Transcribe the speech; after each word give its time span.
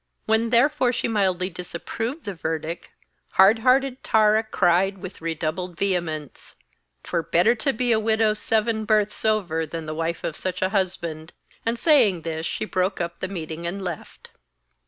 When, 0.25 0.49
therefore, 0.49 0.91
she 0.91 1.07
mildly 1.07 1.51
disapproved 1.51 2.25
the 2.25 2.33
verdict, 2.33 2.89
hard 3.33 3.59
hearted 3.59 4.03
Tara 4.03 4.41
cried 4.41 4.97
with 4.97 5.21
redoubled 5.21 5.77
vehemence: 5.77 6.55
''Twere 7.03 7.29
better 7.29 7.53
to 7.53 7.71
be 7.71 7.91
a 7.91 7.99
widow 7.99 8.33
seven 8.33 8.83
births 8.83 9.23
over 9.23 9.63
than 9.67 9.85
the 9.85 9.93
wife 9.93 10.23
of 10.23 10.35
such 10.35 10.63
a 10.63 10.69
husband,' 10.69 11.33
and 11.67 11.77
saying 11.77 12.23
this 12.23 12.47
she 12.47 12.65
broke 12.65 12.99
up 12.99 13.19
the 13.19 13.27
meeting 13.27 13.67
and 13.67 13.83
left. 13.83 14.31